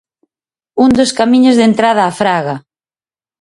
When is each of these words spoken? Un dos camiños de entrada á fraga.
Un 0.83 0.89
dos 0.99 1.11
camiños 1.19 1.55
de 1.57 1.65
entrada 1.69 2.07
á 2.09 2.11
fraga. 2.21 2.55